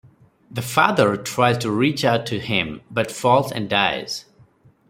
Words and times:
The 0.49 0.63
father 0.63 1.15
tries 1.15 1.59
to 1.59 1.69
reach 1.69 2.03
out 2.03 2.25
to 2.25 2.39
him, 2.39 2.81
but 2.89 3.11
falls 3.11 3.51
and 3.51 3.69
dies. 3.69 4.25